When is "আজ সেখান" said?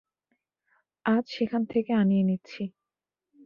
1.05-1.61